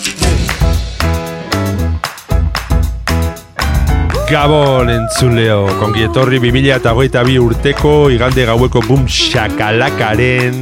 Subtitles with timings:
[4.31, 10.61] Gabon entzuleo, kongi etorri 2008 urteko igande gaueko bum shakalakaren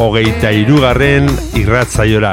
[0.00, 1.26] hogeita irugarren
[1.60, 2.32] irratzaiora.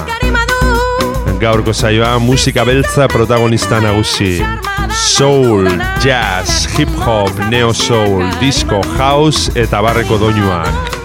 [1.41, 4.45] Gaurko zaioa musika beltza protagonista nagusi.
[4.91, 5.69] Soul,
[6.01, 10.97] jazz, hip-hop, neo-soul, disco, house eta barreko doinuak.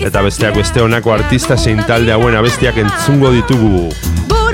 [0.00, 3.88] Eta besteak beste honako artista zein talde hauen abestiak entzungo ditugu.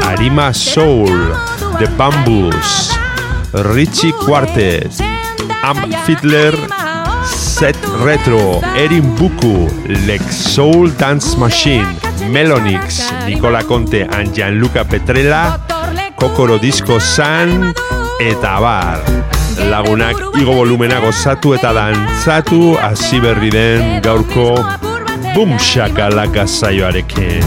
[0.06, 1.34] Arima Soul,
[1.78, 2.92] The Bamboos,
[3.74, 5.02] Richie Quartet,
[5.62, 6.54] Am Fiddler,
[7.56, 9.66] Set Retro, Erin Buku,
[10.06, 11.86] Lex Soul Dance Machine,
[12.30, 15.58] Melonix, Nicola Conte and Gianluca Petrella,
[16.16, 17.72] Kokoro Disco San,
[18.20, 19.00] eta bar.
[19.70, 24.52] Lagunak igo volumena gozatu eta dantzatu hasi berri den gaurko
[25.32, 27.40] Boom Shakalaka zaioarekin.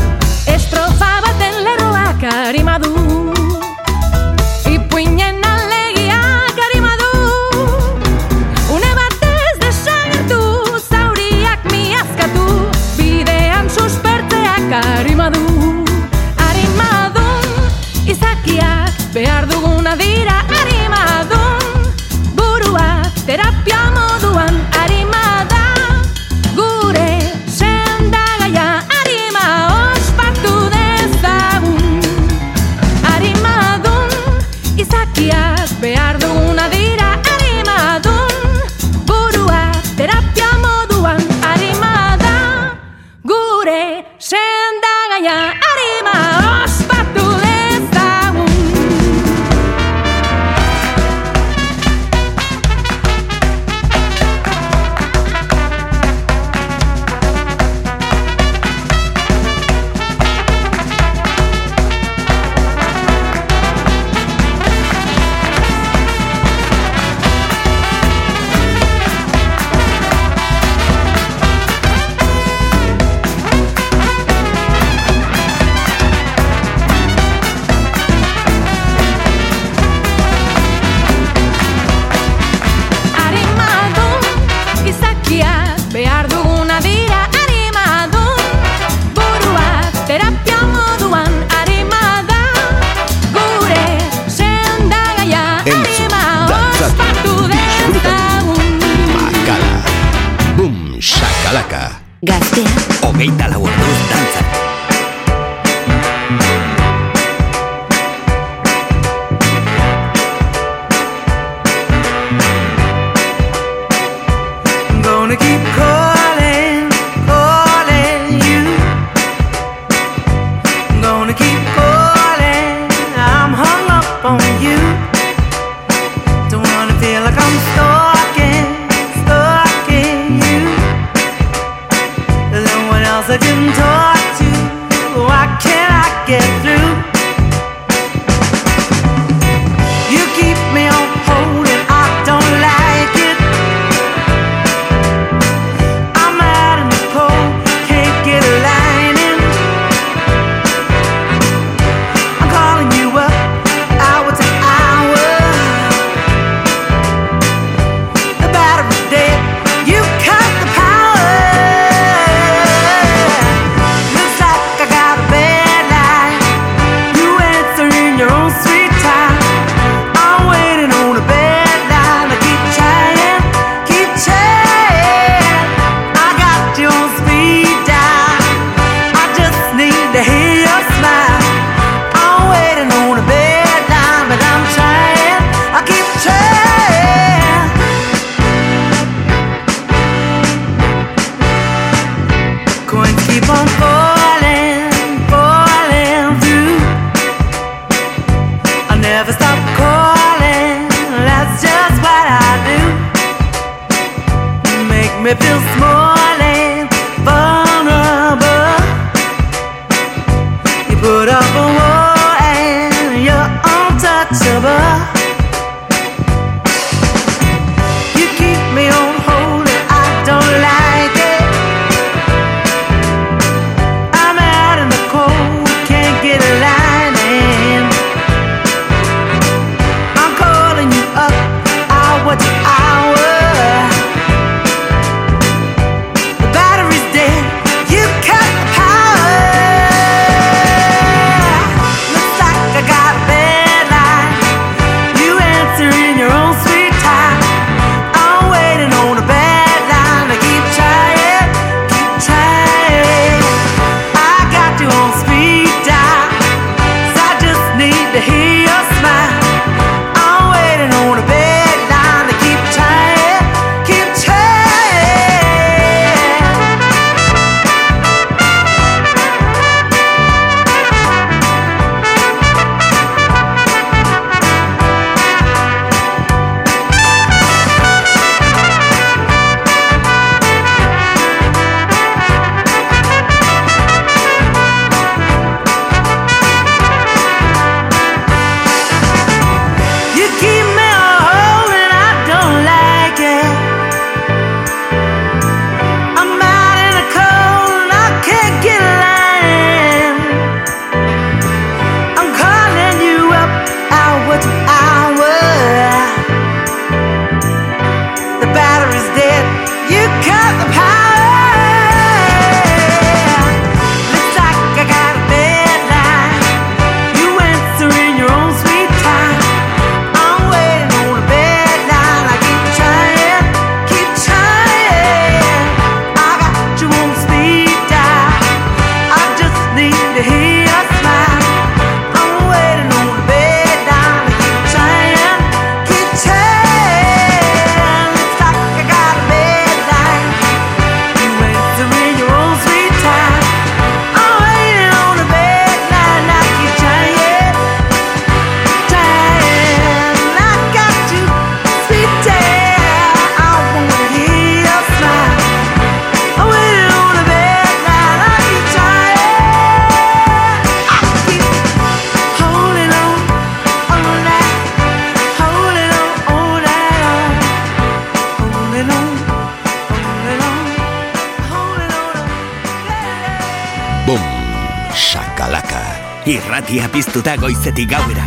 [376.99, 378.25] Irratia piztuta goizetik gauera.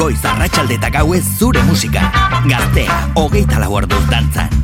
[0.00, 2.08] Goiz arratsalde eta gauez zure musika.
[2.48, 4.63] Gaztea, hogeita lau orduz dantzan.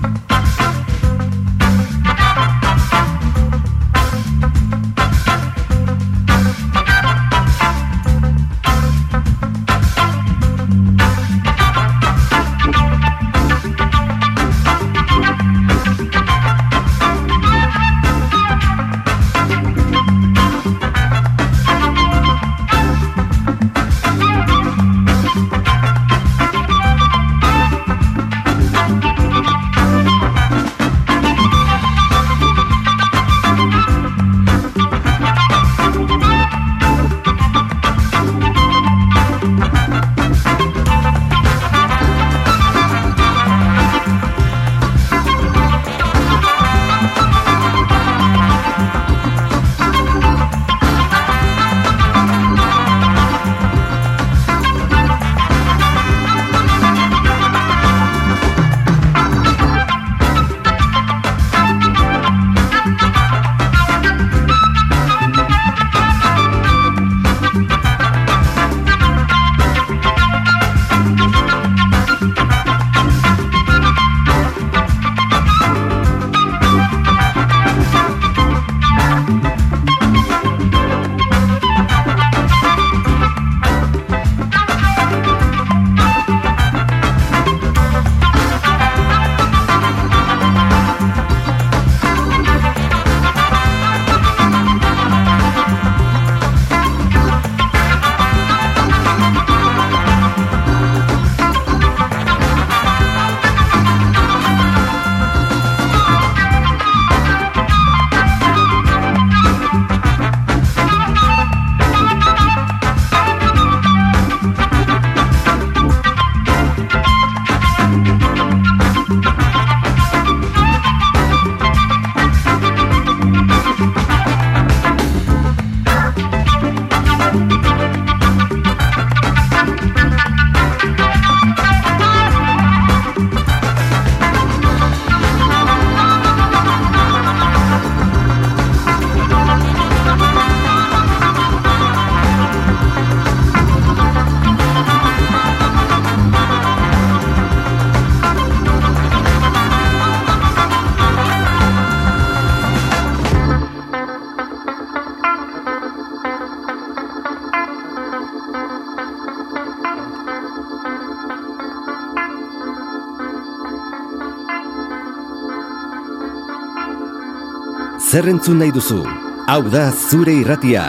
[168.10, 169.04] Zer entzun nahi duzu?
[169.46, 170.82] Hau da zure irratia,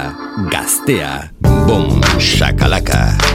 [0.50, 1.12] gaztea,
[1.68, 3.31] bom, shakalaka.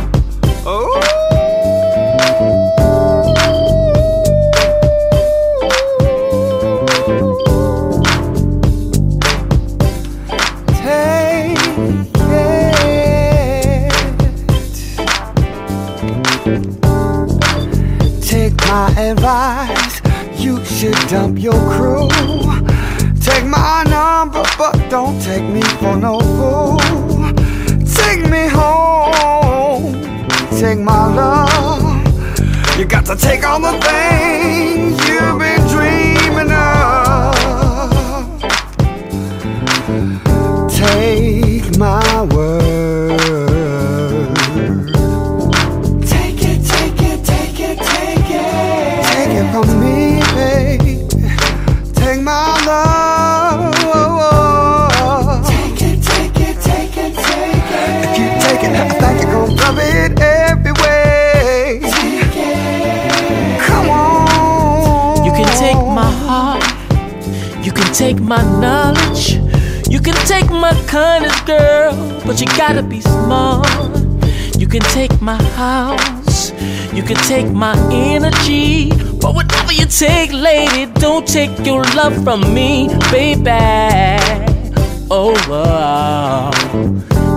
[72.56, 73.68] Gotta be smart.
[74.58, 76.52] You can take my house,
[76.92, 78.88] you can take my energy,
[79.20, 83.50] but whatever you take, lady, don't take your love from me, baby.
[85.10, 86.50] Oh, wow.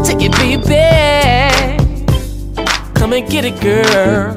[0.03, 0.88] take it, baby.
[2.93, 4.35] Come and get it, girl.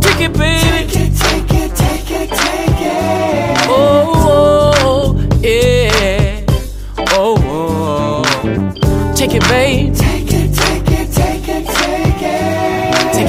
[0.00, 0.88] Take it, baby.
[0.88, 3.66] Take it, take it, take it, take it.
[3.68, 4.12] Oh,
[4.86, 6.44] oh, yeah.
[7.10, 9.14] Oh, oh.
[9.16, 10.01] Take it, babe.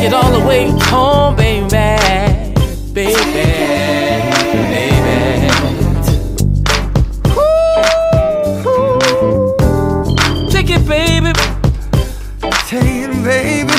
[0.03, 1.67] it all the way home, baby,
[2.93, 3.93] baby, baby.
[10.51, 11.31] Take it, baby,
[12.67, 13.73] take it, baby.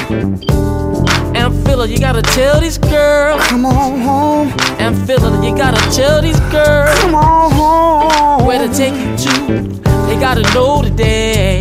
[1.39, 4.53] And Philip, you gotta tell these girls, come on home.
[4.79, 8.47] And Philip, you gotta tell these girls, come on home.
[8.47, 9.63] Where to take you to?
[10.07, 11.61] They gotta know today.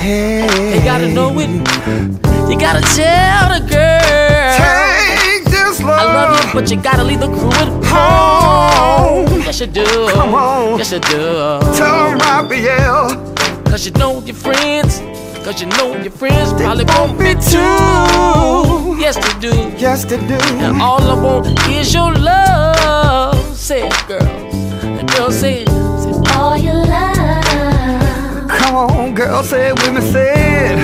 [0.00, 0.46] Hey.
[0.72, 2.13] They gotta know it
[2.50, 4.56] you gotta tell the girl.
[4.58, 5.98] Take this love.
[5.98, 9.26] I love you, but you gotta leave the crew at home.
[9.26, 9.40] home.
[9.40, 9.84] Yes, you do.
[10.12, 10.78] Come on.
[10.78, 11.60] Yes, you do.
[11.78, 13.08] Tell 'em about BL.
[13.70, 15.00] Cause you know your friends.
[15.44, 18.96] Cause you know your friends probably won't won't be be too.
[18.98, 19.52] Yes, they do.
[19.76, 20.38] Yes, they do.
[20.64, 23.36] And all I want is your love.
[23.56, 24.24] Say it, girls.
[24.98, 25.68] The girl say it.
[25.68, 30.00] Say, All your love, Come on, girl, say it with me.
[30.12, 30.32] Say
[30.72, 30.78] it.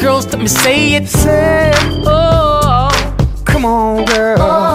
[0.00, 1.08] Girls, let me say it.
[1.08, 1.72] Say.
[2.06, 2.88] Oh,
[3.44, 4.36] Come on, girl.
[4.38, 4.65] Hey.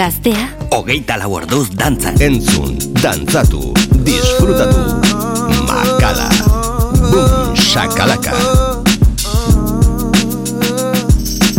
[0.00, 2.14] Gaztea, Hogeita lau orduz dantzan.
[2.24, 3.60] Entzun, dantzatu,
[4.06, 4.80] disfrutatu,
[5.68, 6.28] makala,
[7.10, 8.32] boom, shakalaka.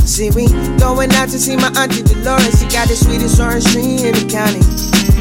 [0.08, 0.48] See, we
[0.80, 2.58] going out to see my auntie Dolores.
[2.60, 4.66] She got the sweetest orange tree in the county.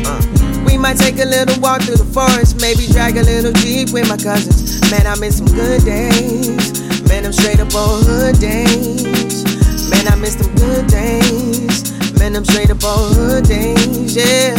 [0.08, 0.16] Uh,
[0.64, 4.08] we might take a little walk through the forest, maybe drag a little jeep with
[4.08, 4.80] my cousins.
[4.90, 6.80] Man, I miss some good days.
[7.08, 9.44] Man, I'm straight up on hood days.
[9.90, 11.89] Man, I miss them good days.
[12.20, 14.12] Man, I'm straight up on hood days.
[14.14, 14.52] Yeah.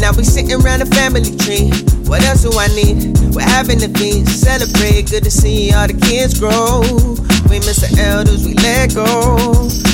[0.00, 1.68] Now we sitting around a family tree.
[2.08, 3.20] What else do I need?
[3.36, 5.12] We're having a feast, celebrate.
[5.12, 6.80] Good to see all the kids grow.
[7.52, 9.04] We miss the elders, we let go.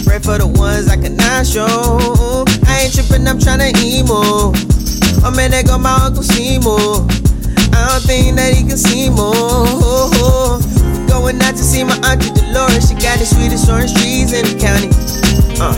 [0.06, 2.46] Pray for the ones I cannot show.
[2.70, 4.54] I ain't tripping, I'm tryna emo.
[5.26, 7.02] Oh man, there go my Uncle Seymour.
[7.74, 10.62] I don't think that he can see more.
[11.10, 12.86] Going out to see my auntie Dolores.
[12.86, 14.94] She got the sweetest orange trees in the county.
[15.58, 15.74] Uh,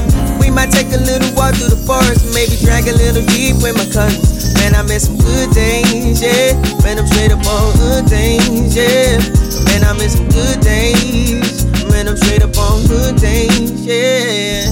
[0.58, 3.86] might take a little walk through the forest, maybe drag a little deep with my
[3.94, 4.58] cousins.
[4.58, 6.50] Man, I miss some good days, yeah.
[6.82, 9.22] Man, I'm straight up on good things, yeah.
[9.70, 11.62] Man, I miss some good days.
[11.94, 14.66] Man, I'm straight up on good things, yeah.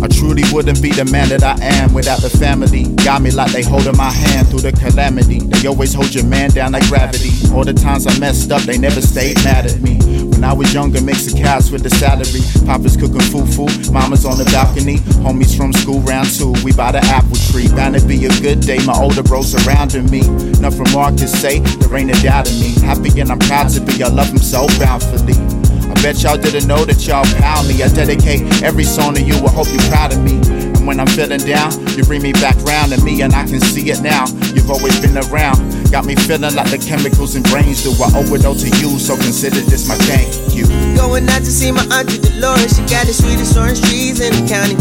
[0.00, 2.88] I truly wouldn't be the man that I am without the family.
[3.04, 5.40] Got me like they holding my hand through the calamity.
[5.60, 7.36] They always hold your man down like gravity.
[7.52, 10.00] All the times I messed up, they never stayed mad at me.
[10.36, 12.44] When I was younger, mixing cash with the salary.
[12.66, 14.98] Papa's cooking fufu, mama's on the balcony.
[15.24, 17.68] Homies from school round two, we by the apple tree.
[17.68, 20.20] Bound to be a good day, my older bros surrounding me.
[20.60, 22.76] Nothing more to say, there ain't a doubt in me.
[22.84, 25.40] Happy and I'm proud to be, I love him so bountifully.
[25.88, 27.82] I bet y'all didn't know that y'all found me.
[27.82, 29.36] I dedicate every song to you.
[29.36, 30.55] I hope you're proud of me.
[30.86, 33.90] When I'm feeling down, you bring me back round to me, and I can see
[33.90, 34.30] it now.
[34.54, 35.58] You've always been around.
[35.90, 37.90] Got me feeling like the chemicals in brains do.
[37.98, 40.62] I owe it all to you, so consider this my thank you.
[40.94, 42.78] Going out to see my auntie Dolores.
[42.78, 44.78] She got the sweetest orange trees in the county.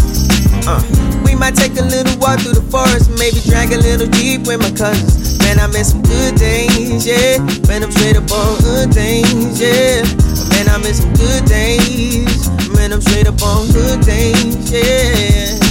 [0.70, 0.78] Uh,
[1.26, 4.62] we might take a little walk through the forest, maybe drag a little deep with
[4.62, 5.42] my cousins.
[5.42, 7.42] Man, I miss some good days, yeah.
[7.66, 10.06] Man, I'm straight up on good things, yeah.
[10.54, 12.46] Man, I miss some good days.
[12.78, 15.65] Man, I'm straight up on good things, yeah.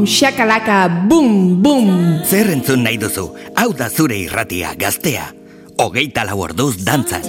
[0.00, 1.88] Boom, shakalaka, boom, boom.
[2.24, 5.26] Zer entzun nahi duzu, hau da zure irratia gaztea.
[5.76, 7.20] Hogeita lau orduz dantzan.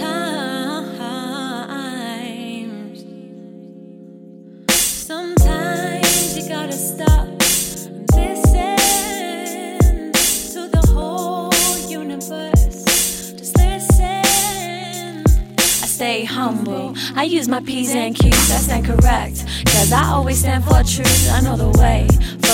[4.71, 7.27] Sometimes you gotta stop
[8.15, 10.13] and
[10.53, 11.51] to the whole
[11.89, 12.85] universe.
[13.35, 15.25] Just listen.
[15.59, 16.95] I stay humble.
[17.17, 19.43] I use my P's and Q's, that's incorrect.
[19.65, 22.07] Cause I always stand for truth, I know the way.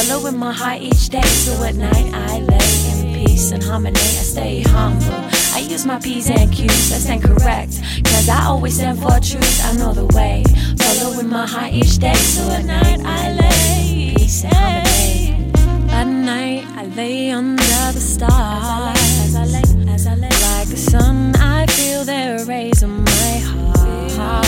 [0.08, 4.00] Following my heart each day, so at night I lay in peace and harmony.
[4.00, 5.14] I stay humble.
[5.54, 7.82] I use my P's and Q's, that's incorrect.
[8.06, 10.46] Cause I always stand for truth, I know the way.
[10.78, 15.52] Following my heart each day, so at night I lay peace and harmony.
[15.92, 17.58] At night I lay under
[17.92, 18.98] the stars.
[18.98, 23.40] As I lay, as I lay, like the sun, I feel their rays on my
[23.44, 24.48] heart.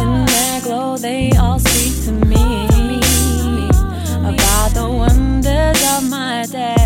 [0.00, 2.29] In their glow, they all speak to me
[6.08, 6.79] my destiny.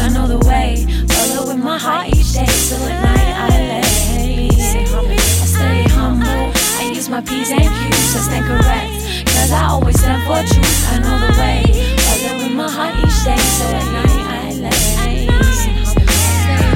[0.00, 0.86] I know the way.
[1.08, 4.48] Follow with my heart each day, so at night I lay.
[4.48, 6.52] I stay humble.
[6.80, 8.92] I use my P's and Q's, that's incorrect.
[9.34, 11.62] Cause I always stand for truth, I know the way.
[12.06, 15.28] Follow with my heart each day, so at night I lay.
[15.28, 15.42] I
[15.84, 16.06] stay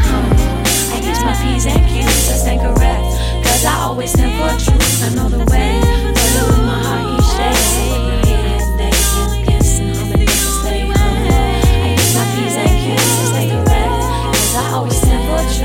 [0.09, 0.63] humble.
[0.93, 3.05] I use my P's and Q's, that's incorrect.
[3.47, 5.81] Cause I always stand for truth, I know the way.
[6.17, 8.22] Follow with my heart each day,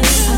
[0.03, 0.36] stand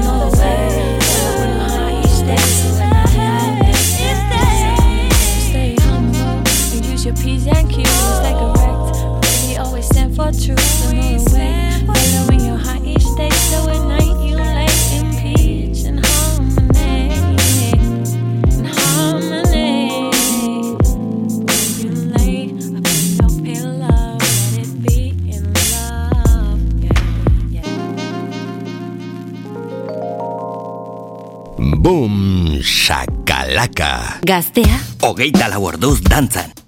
[31.79, 34.19] Boom, shakalaka.
[34.27, 36.58] Gaztea, Hogeita lau orduz dantzan.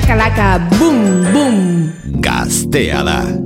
[0.00, 1.92] Shakalaka, boom, boom.
[2.20, 3.37] Gaztea da.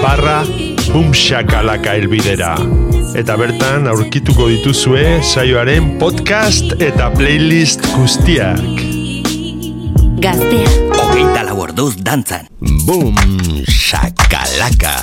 [0.00, 0.38] barra
[0.94, 2.54] bumxakalaka elbidera.
[3.20, 8.64] Eta bertan aurkituko dituzue saioaren podcast eta playlist guztiak.
[10.24, 10.72] Gaztea.
[11.02, 12.48] Hogeita lau orduz dantzan.
[12.88, 13.12] Bum,
[13.68, 14.96] shakalaka.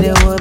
[0.00, 0.37] said it was.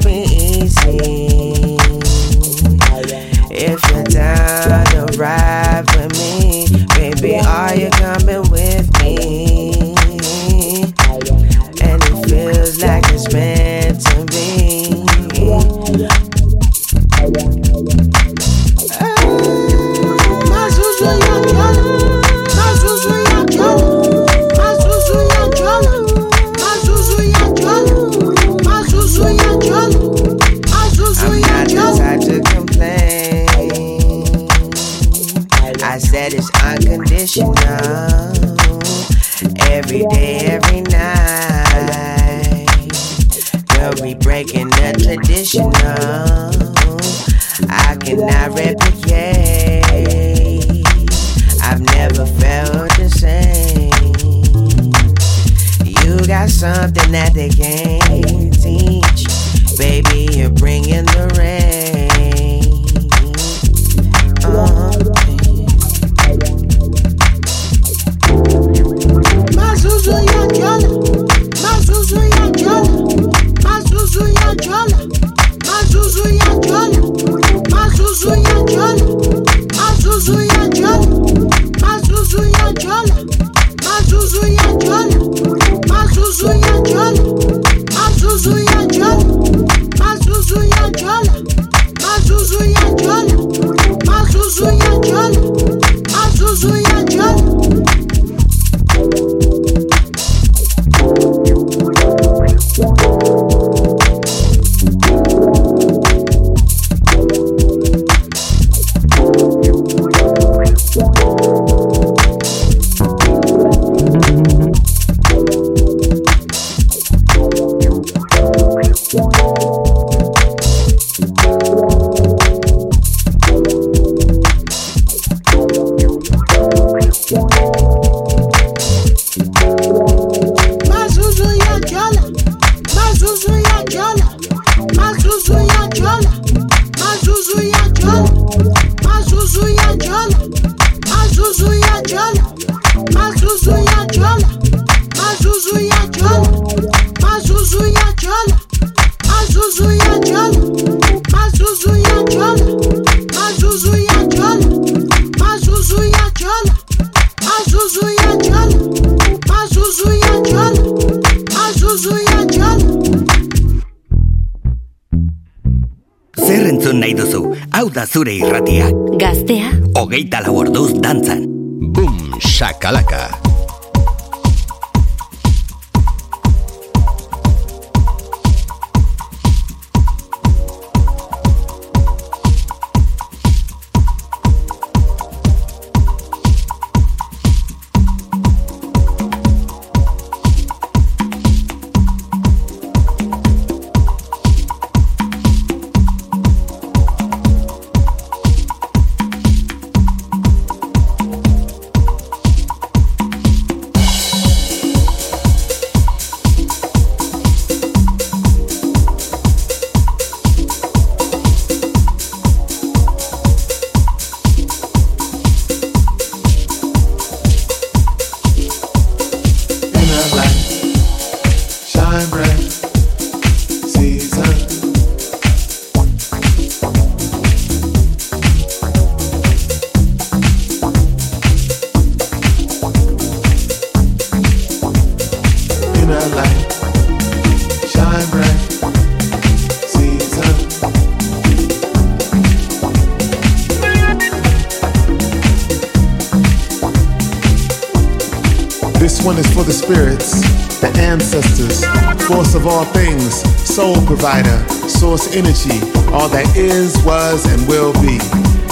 [252.37, 255.81] Force of all things, soul provider, source energy,
[256.13, 258.21] all that is, was, and will be.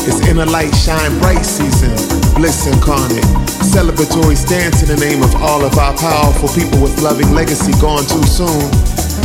[0.06, 1.90] It's inner light shine bright season,
[2.38, 3.26] bliss incarnate,
[3.66, 8.06] celebratory stance in the name of all of our powerful people with loving legacy gone
[8.06, 8.70] too soon,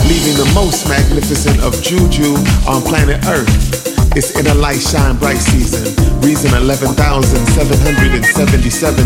[0.09, 2.33] leaving the most magnificent of juju
[2.65, 3.53] on planet Earth.
[4.17, 5.85] It's inner light shine bright season.
[6.25, 7.61] Reason 11,777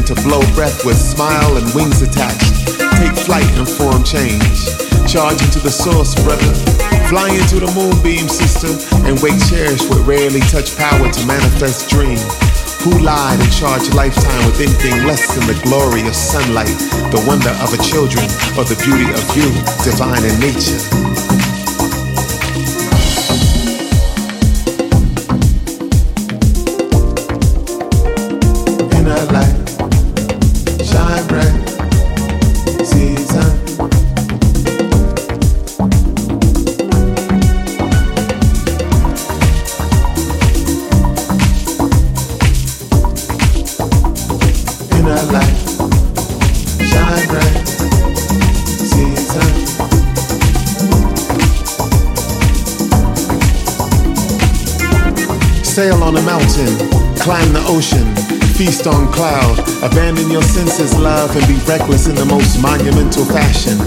[0.07, 2.79] to blow breath with smile and wings attached.
[3.03, 4.94] Take flight and form change.
[5.15, 6.43] Charge into the source, brother.
[7.07, 8.75] Fly into the moonbeam, sister,
[9.07, 12.19] and wake cherish with rarely touch power to manifest dream.
[12.83, 16.75] Who lied and charged lifetime with anything less than the glory of sunlight,
[17.15, 18.27] the wonder of a children,
[18.59, 19.55] or the beauty of you,
[19.87, 21.14] divine in nature?
[56.35, 56.75] Mountain,
[57.23, 58.03] climb the ocean,
[58.59, 59.55] feast on cloud,
[59.87, 63.79] abandon your senses, love, and be reckless in the most monumental fashion.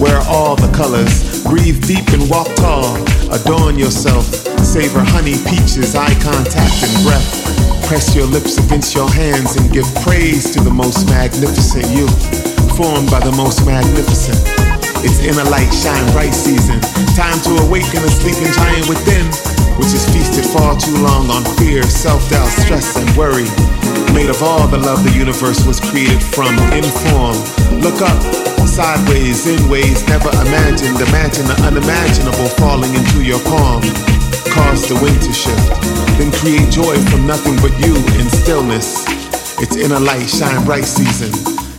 [0.00, 2.96] Wear all the colors, breathe deep and walk tall,
[3.28, 4.24] adorn yourself,
[4.64, 7.28] savor honey, peaches, eye contact, and breath.
[7.84, 12.08] Press your lips against your hands and give praise to the most magnificent you,
[12.80, 14.40] formed by the most magnificent.
[15.04, 16.80] It's inner light, shine bright season.
[17.12, 19.28] Time to awaken a sleeping giant within,
[19.78, 23.46] which has feasted far too long on fear, self doubt, stress, and worry.
[24.14, 27.36] Made of all the love the universe was created from, in form.
[27.78, 28.18] Look up,
[28.66, 30.98] sideways, in ways never imagined.
[30.98, 33.82] Imagine the unimaginable falling into your palm.
[34.50, 35.70] Cause the wind to shift.
[36.18, 39.06] Then create joy from nothing but you in stillness.
[39.62, 41.30] It's inner light, shine bright season.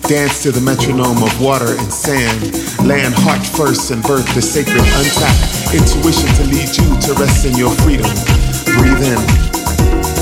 [0.08, 2.54] Dance to the metronome of water and sand.
[2.88, 5.61] Land heart first and birth the sacred untapped.
[5.74, 8.12] Intuition to lead you to rest in your freedom.
[8.78, 10.21] Breathe in.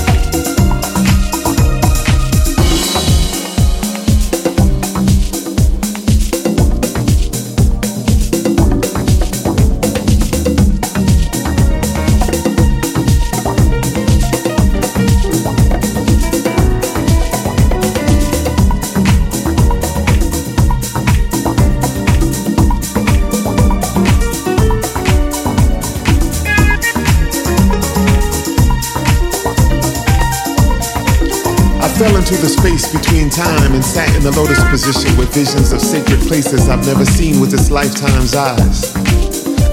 [32.30, 36.20] Into the space between time and sat in the lotus position with visions of sacred
[36.30, 38.94] places I've never seen with this lifetime's eyes.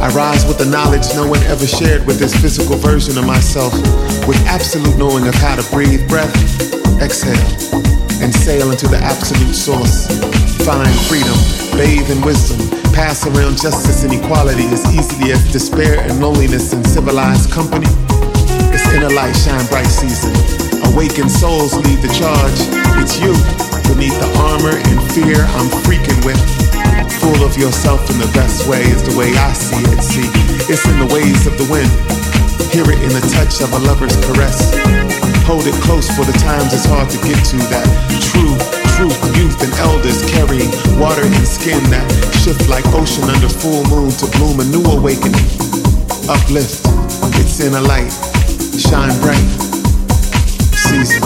[0.01, 3.73] I rise with the knowledge no one ever shared with this physical version of myself,
[4.25, 6.33] with absolute knowing of how to breathe, breath,
[6.97, 7.37] exhale,
[8.25, 10.09] and sail into the absolute source.
[10.65, 11.37] Find freedom,
[11.77, 12.57] bathe in wisdom,
[12.89, 17.91] pass around justice and equality as easily as despair and loneliness in civilized company.
[18.73, 20.66] It's inner light, shine bright season.
[20.93, 22.59] Awakened souls lead the charge.
[23.01, 23.33] It's you
[23.88, 26.39] beneath the armor and fear I'm freaking with.
[27.19, 30.01] Full of yourself in the best way is the way I see it.
[30.03, 30.27] See,
[30.71, 31.91] it's in the ways of the wind.
[32.71, 34.73] Hear it in the touch of a lover's caress.
[35.47, 37.88] Hold it close for the times it's hard to get to that
[38.31, 42.01] true truth, youth, and elders carrying water and skin that
[42.41, 45.45] shift like ocean under full moon to bloom a new awakening.
[46.25, 46.81] Uplift,
[47.38, 48.09] it's in a light,
[48.73, 49.45] shine bright,
[50.88, 51.23] season.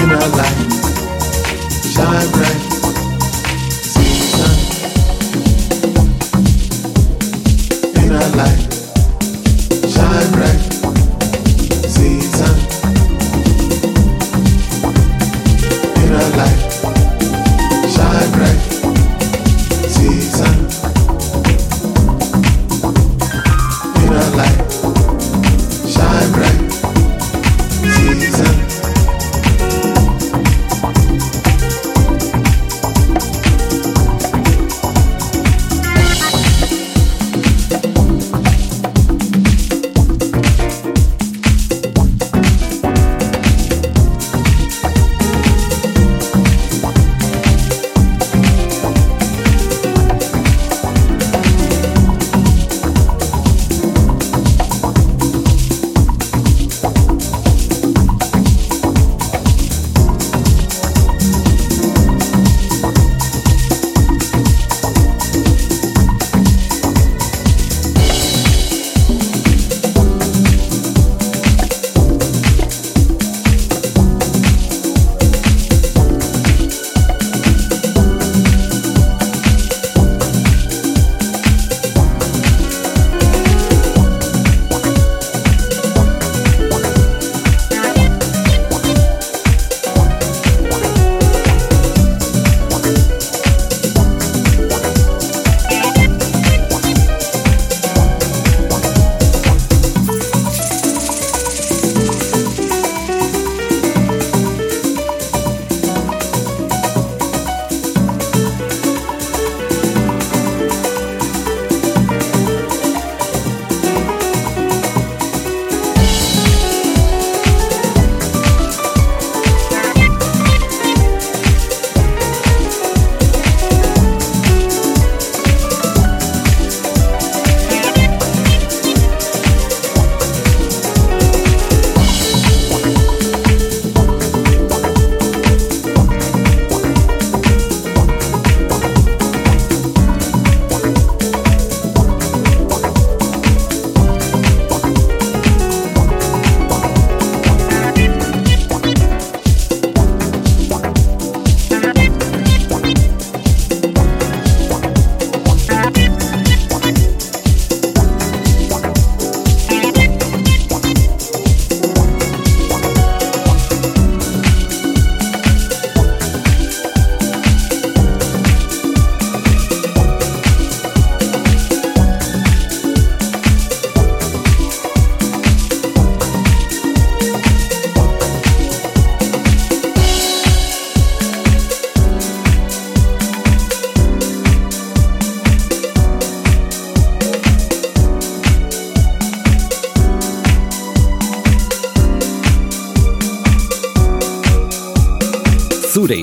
[0.00, 0.70] In a light,
[1.92, 2.67] shine bright,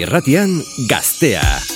[0.06, 1.75] irratian gaztea.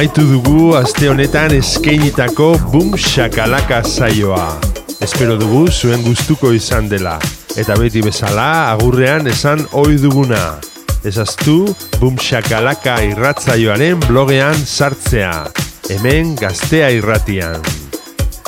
[0.00, 4.56] Amaitu dugu aste honetan eskeinitako Boom Shakalaka saioa.
[5.04, 7.20] Espero dugu zuen gustuko izan dela.
[7.60, 10.56] Eta beti bezala agurrean esan ohi duguna.
[11.04, 15.52] Ezaztu Boom Shakalaka irratzaioaren blogean sartzea.
[15.92, 17.60] Hemen gaztea irratian.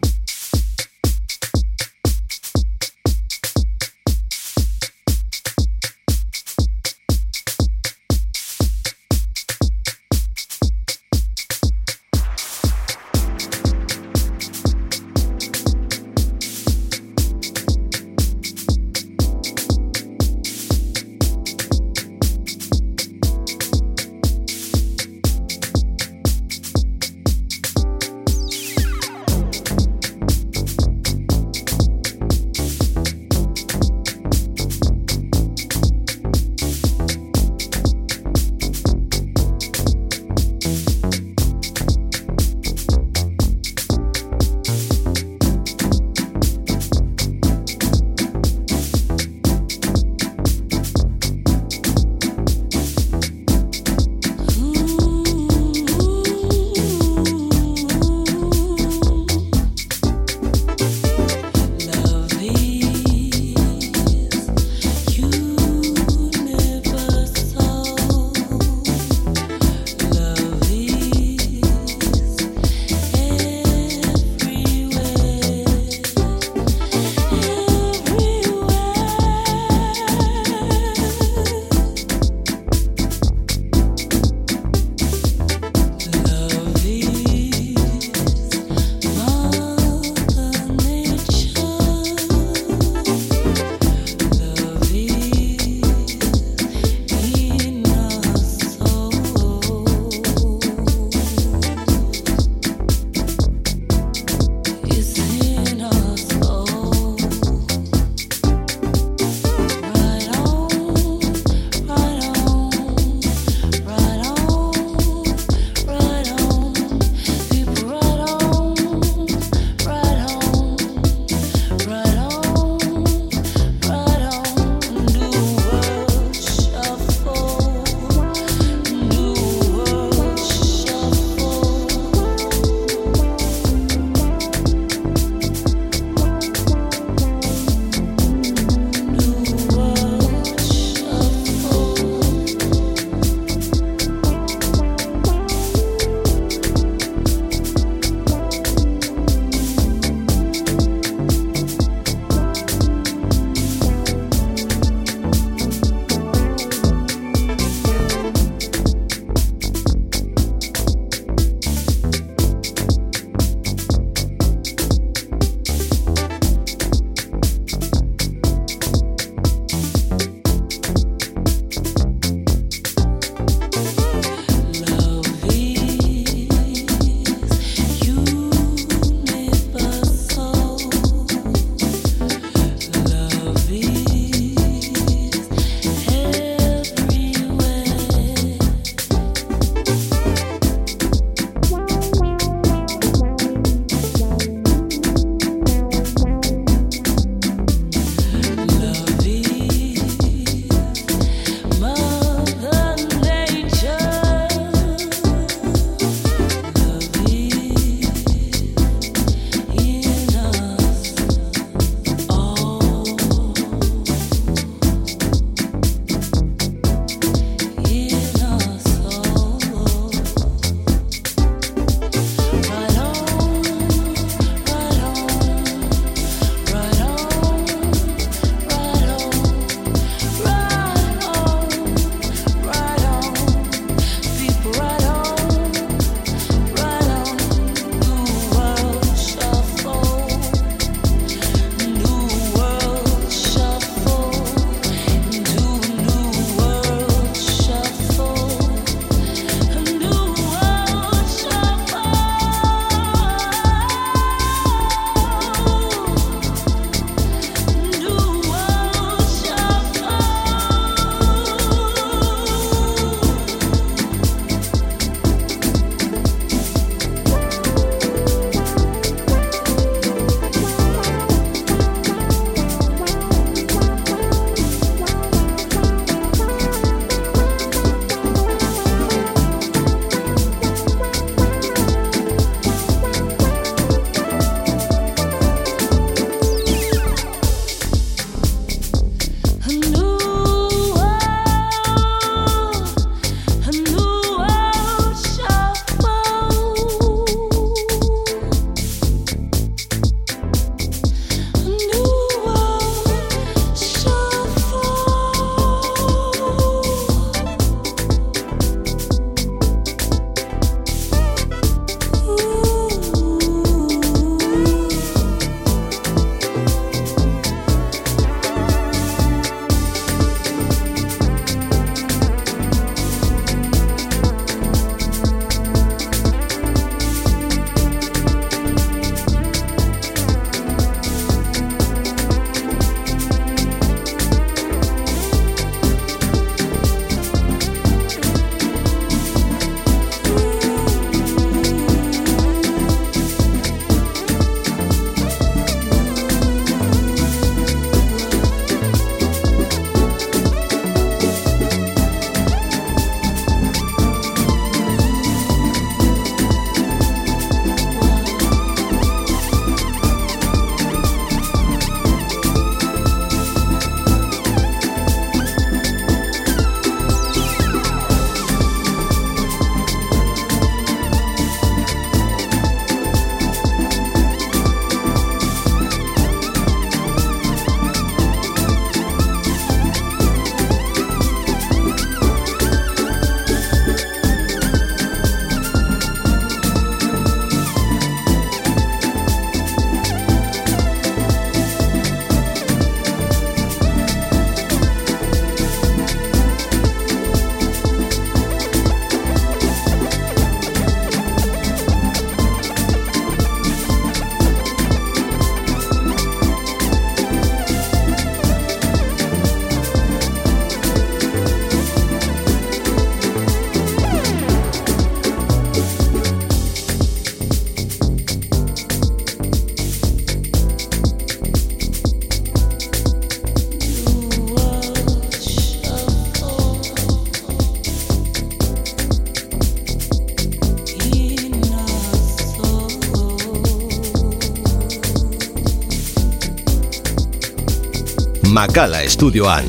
[438.54, 439.66] Makala estudioan.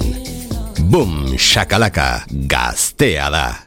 [0.92, 3.63] Boom, shakalaka, gaztea da.